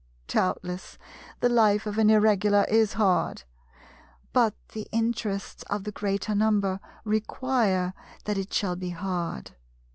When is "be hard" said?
8.75-9.51